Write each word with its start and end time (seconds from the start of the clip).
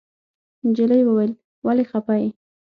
نجلۍ 0.67 1.01
وويل 1.05 1.31
ولې 1.65 1.83
خپه 1.91 2.13
يې. 2.21 2.29